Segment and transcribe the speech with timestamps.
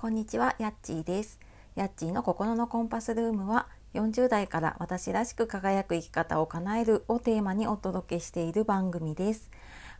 [0.00, 1.38] こんにちは、やっちーです。
[1.74, 9.50] やっちーの心のコンパスルームは40代から私らしく輝く生き方を叶えるをテーマにお届けしている番組です。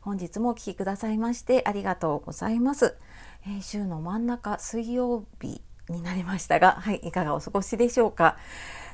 [0.00, 2.96] 本日もお聴きくださいましてありがとうございます。
[3.44, 5.60] えー週の真ん中水曜日
[5.90, 8.38] になりましたが、はい、いかがお過ごしでしょうか。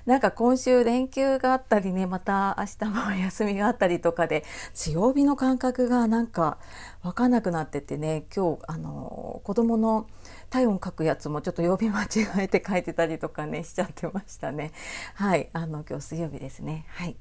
[0.06, 4.44] なんか今週連休があったりね、また明日も休みがあったりとかで、
[4.92, 6.58] 曜日の感覚がなんか
[7.02, 10.06] わかんなくなっててね、今日、あの、子供の
[10.48, 14.70] 体温書くやつもちょっと曜日間違えて書いてたりとかね、 しちゃってましたね。
[15.14, 16.86] はい、あの、今日水曜日ですね。
[16.88, 17.16] はい。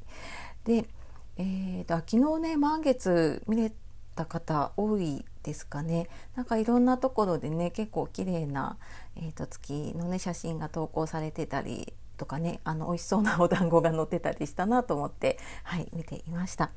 [0.63, 0.87] で、
[1.37, 3.73] えーと、昨日ね、満月見れ
[4.15, 6.07] た方多いですかね。
[6.35, 8.77] なんかいろんなところでね、結構綺麗な、
[9.15, 16.71] えーと、月のね、写真が投稿されてたり、とかねあの美味しそうなお団子が載ってたりしたなと思ってはい見ていました。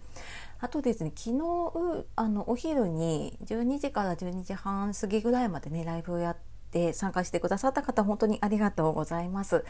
[0.60, 6.36] あとですね昨日あのお昼に12時から12時半過ぎぐらいまでねライブをやっ
[6.70, 9.64] て参加してくださった方本当にありがとうございます。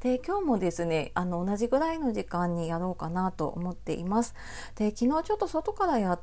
[0.00, 4.34] で今日もですねあの同じぐらいの時間にやろうかなと思っています。
[4.74, 6.20] で昨日ちょっと外からやっ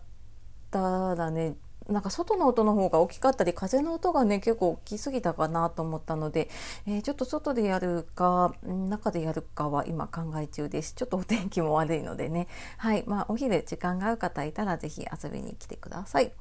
[0.70, 1.56] たらね
[1.92, 6.50] なんか外の音の方が大きかったり風の音がね結構大きすぎたかなと思ったので、
[6.88, 16.32] えー、ちょっと外でやるか中でやるかは今考え中ですちょっとお天気も悪いのでねはいまあお昼時間が合う方いたら是非遊びに来てください。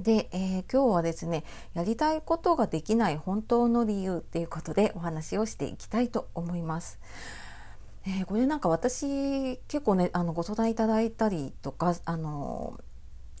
[0.00, 7.00] で、えー、今日はですねやりたいことができない本当の理由っていうことでお話をしていきたいと思います。
[8.06, 12.78] えー、これなんか私結構ねあのご相談いただいたりとかあの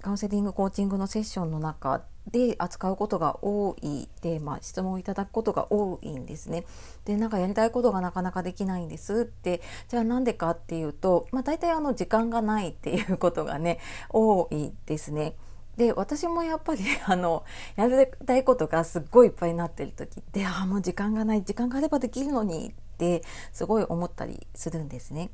[0.02, 6.64] カウンセリングコーチングのセッションの中で扱うことが多いテーマ質問をいただくことが多いんですね。
[7.04, 13.78] でなんかやりたいことがなかなかできないんですってじゃあなんでかっていうと、まあ、大体あの時間がないっていうことがね
[14.10, 15.36] 多いですね。
[15.76, 17.44] で私もやっぱり あの
[17.76, 25.30] やりたいことがすっごいいっぱいになってる時ってああもう時間がない時間があればできるのにってすごい思ったりするんですね。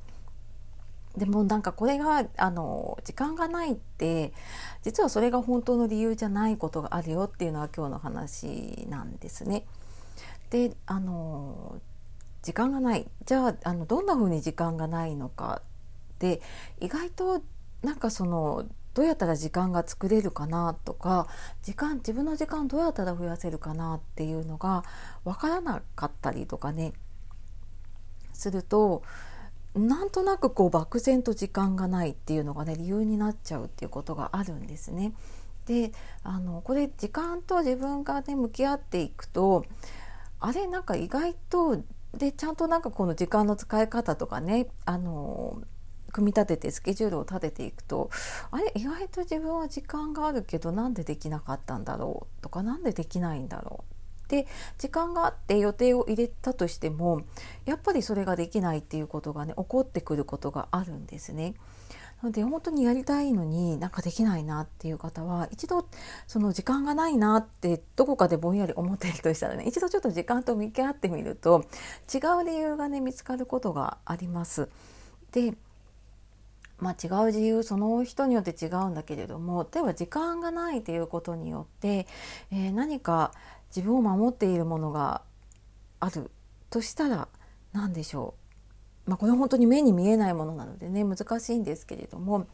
[1.17, 4.33] でもなんかこれがあの時間がないって
[4.83, 9.65] 実はそれが本当の理由じゃないことがあるよっていうのは今日の話なんですね。
[10.51, 11.81] であの
[12.43, 15.63] 時間がないじゃああのどんな風に時間がないのか
[16.19, 16.43] で
[16.81, 17.43] 意外と
[17.83, 21.27] なんかそのどうやったら時間が作れるかなとか
[21.63, 24.85] 時間自分の時間どうやったら増やせるかなっていうのが
[25.25, 26.93] 分からなかったりとかね
[28.33, 29.03] すると
[29.75, 35.13] なんとなくこう漠然と時間がないっていうのがね理由になっちゃうっていうことがあるんですね。
[35.67, 35.93] で
[36.23, 39.65] あのこれ時間と自分がね向き合っていくと
[40.39, 41.83] あれなんか意外と
[42.13, 45.63] でちゃんとなんかこの時間の使い方とかねあの
[46.13, 48.11] 組み立ててスケジュールを立てていくと
[48.53, 53.94] あれ意外と自分は時間があるけどなんでできなかったんだろうとかなんでできないんだろう
[54.29, 54.47] で
[54.79, 57.23] 時間があって予定を入れたとしても
[57.65, 61.55] やっぱりそれができないっていうことがね起こってくることがあるんですね。
[62.23, 65.87] なので本当にやりたいのになんかできないなっていう方は一度
[66.27, 71.65] その時間がないなってどこかでぼんやり思っているとしたらね一度ちょっと時間と向き合ってみると
[72.13, 74.69] 違う理由がね見つかることがあります。
[75.33, 75.55] で
[76.79, 82.07] まあ、違う理由その人によって違うんだけれども例えば時間がないということによって、
[82.51, 83.33] えー、何か
[83.75, 85.23] 自分を守っているものが
[86.01, 86.31] ある
[86.71, 87.29] としたら
[87.73, 88.35] 何でしょ
[89.07, 92.47] う、まあ、これ本当に目に見えないものなのでね難しいんですけれども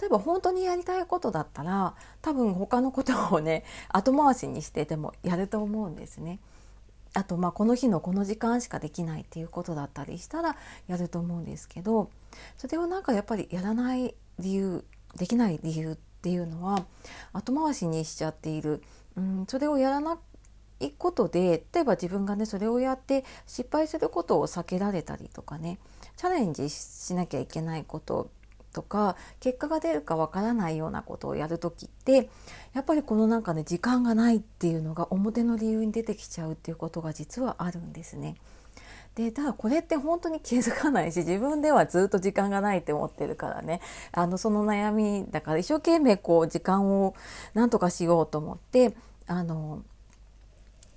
[0.00, 6.38] 例えば本当にやりたいことだったら多分他のことをね後回しにしてでもやると思うんですね。
[7.14, 10.56] あとまあこの日のこの時間しかできないっていうことだったりしたら
[10.86, 12.10] やると思うんですけど
[12.56, 14.82] それをなんかやっぱりやらない理由
[15.16, 16.86] できない理由っていうのは
[17.34, 18.82] 後回しにしちゃっている、
[19.16, 20.18] うん、それをやらな
[20.86, 25.78] いことで例えば自分がねそれをやって失敗することを避けられたりとかね
[26.16, 28.30] チャレンジしなきゃいけないこと
[28.72, 32.30] とか結果が出るかわからないようなことをやる時って
[32.72, 38.36] やっぱりこのなんかね時間がないっていうのが表の理由に出てきちゃうっていうことが実はあるんですね。
[39.14, 47.14] でただこれって本当に気づかないし自分ではずっと時間がないって思ってるからねあのその悩みだから一生懸命こう時間を
[47.52, 48.94] なんとかしようと思って
[49.26, 49.82] あの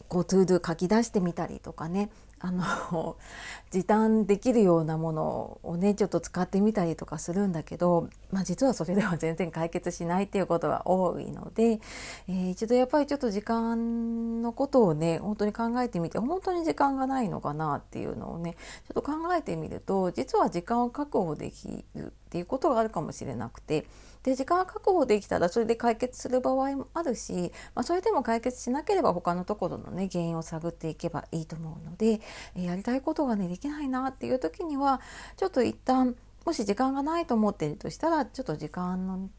[0.07, 2.09] こう To Do 書き出してみたりとかね。
[2.39, 3.15] あの
[3.71, 11.79] 時短できるようなものをねちょっと使ってみたりとかするんだけど、まあ、実はそれでは全然解決しないっていうことが多いので、
[12.27, 18.55] えー、一度やっぱりちょっと時間のことをね本当に考えてみて本当に時間がないのかなっていうのをね
[18.87, 23.85] ちょっと考えてみると実は時間を確保できるっていうことがあるかもしれなくて。
[24.23, 32.21] で時間が確保できたらそれで解決する場合もあるし、まあ、それでも解決しなければ他のところのね原因を探っていけばいいと思うので、
[32.55, 34.99] えやりたいことがねできないなっていう時には
[35.37, 39.29] ちょっと一旦もし時間がないと思っているとしたらちょっと時間の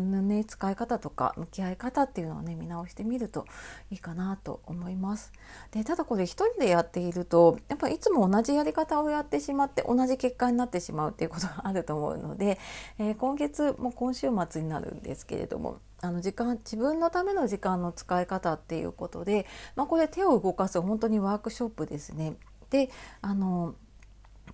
[0.00, 3.46] のね、使い方とか向き合い方っていうのをね見直してみると
[3.90, 5.32] いいかなと思います。
[5.70, 12.58] でただこれ一人でやっているとやっぱいつも同じやり方をやってしまって同じ結果になってしまうっていうことがあると思うので、
[12.98, 19.46] えー、今月も今週末になるんですけれどもあの時間自分のための時間の使い方っていうことで、
[19.76, 22.36] まあ、これ手を動かす本当にワークショップですね。
[22.70, 22.90] で
[23.20, 23.74] あの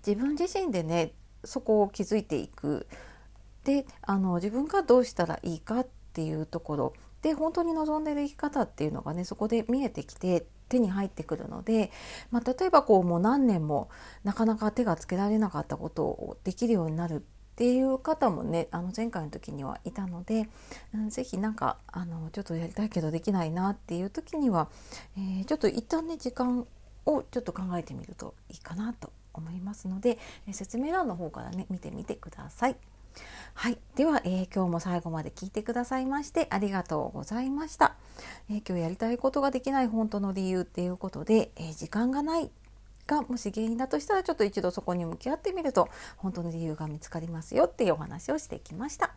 [0.06, 1.12] 自分自身でね
[1.44, 2.86] そこを気づいていく
[3.68, 11.90] であの自分がどうしたらいいかっていうところで本当に望んでる生き方っていうのがねそこで見えてきて手に入ってくるので、
[12.30, 13.90] まあ、例えばこうもう何年も
[14.24, 17.20] なかなか手がつけられなかったことをできるようになるっ
[17.56, 20.48] ていう方もねあの前回の時にはいたので、
[20.94, 24.70] うん、ぜひなんかあのちょっとやりたいけどできないなっていう時には、
[25.18, 26.66] えー、ちょっと一旦ね時間
[27.04, 30.18] をちょっと考えてみるといいかなと思いますので、
[30.52, 32.76] 説明欄の方からね見てみてください。
[33.58, 37.96] はい、では、えー、今日も最後まで聞いてくださいましてありがとうございました、
[38.48, 42.52] えー、今日やりたいことができない本当の理由っていうことで、えー、時間がない
[43.08, 45.88] がもし原因だとしたらちょっと一度そこに向き合ってみると
[46.18, 49.10] 本当の理由が見つかりますよっていうお話をしてきました。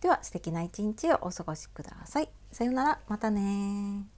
[0.00, 2.28] では素敵な一日をお過ごしください。
[2.52, 3.00] さようなら。
[3.08, 4.17] またね